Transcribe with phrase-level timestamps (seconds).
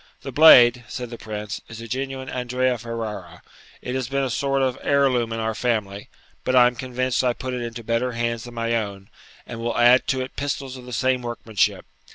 [0.23, 3.43] 'The blade,' said the Prince, 'is a genuine Andrea Ferrara;
[3.83, 6.09] it has been a sort of heir loom in our family;
[6.43, 9.11] but I am convinced I put it into better hands than my own,
[9.45, 11.85] and will add to it pistols of the same workmanship.